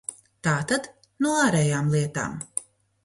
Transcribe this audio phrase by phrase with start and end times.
[0.47, 0.89] Tātad–
[1.25, 2.39] no ārējām lietām.